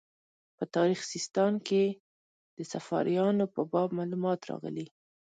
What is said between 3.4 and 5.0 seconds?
په باب معلومات راغلي.